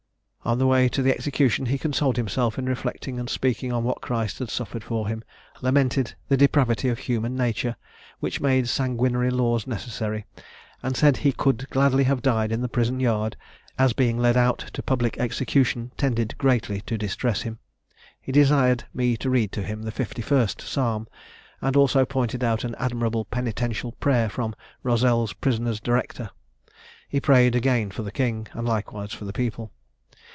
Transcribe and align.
"On 0.43 0.57
the 0.57 0.65
way 0.65 0.89
to 0.89 1.07
execution 1.07 1.67
he 1.67 1.77
consoled 1.77 2.17
himself 2.17 2.57
in 2.57 2.65
reflecting 2.65 3.19
and 3.19 3.29
speaking 3.29 3.71
on 3.71 3.83
what 3.83 4.01
Christ 4.01 4.39
had 4.39 4.49
suffered 4.49 4.83
for 4.83 5.07
him; 5.07 5.23
lamented 5.61 6.15
the 6.29 6.35
depravity 6.35 6.89
of 6.89 6.97
human 6.97 7.35
nature, 7.35 7.75
which 8.19 8.41
made 8.41 8.67
sanguinary 8.67 9.29
laws 9.29 9.67
necessary; 9.67 10.25
and 10.81 10.97
said 10.97 11.17
he 11.17 11.31
could 11.31 11.69
gladly 11.69 12.05
have 12.05 12.23
died 12.23 12.51
in 12.51 12.59
the 12.61 12.67
prison 12.67 12.99
yard, 12.99 13.37
as 13.77 13.93
being 13.93 14.17
led 14.17 14.35
out 14.35 14.57
to 14.73 14.81
public 14.81 15.15
execution 15.19 15.91
tended 15.95 16.35
greatly 16.39 16.81
to 16.81 16.97
distress 16.97 17.43
him. 17.43 17.59
He 18.19 18.31
desired 18.31 18.85
me 18.95 19.17
to 19.17 19.29
read 19.29 19.51
to 19.51 19.61
him 19.61 19.83
the 19.83 19.91
51st 19.91 20.59
Psalm, 20.61 21.07
and 21.61 21.75
also 21.75 22.03
pointed 22.03 22.43
out 22.43 22.63
an 22.63 22.73
admirable 22.79 23.25
penitential 23.25 23.91
prayer 23.93 24.27
from 24.27 24.55
'Rossell's 24.83 25.33
Prisoner's 25.33 25.79
Director.' 25.79 26.31
He 27.07 27.21
prayed 27.21 27.53
again 27.55 27.91
for 27.91 28.01
the 28.01 28.11
king, 28.11 28.47
and 28.53 28.67
likewise 28.67 29.13
for 29.13 29.25
the 29.25 29.33
people. 29.33 29.71